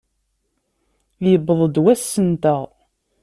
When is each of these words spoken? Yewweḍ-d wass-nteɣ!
Yewweḍ-d 1.29 1.75
wass-nteɣ! 1.83 2.61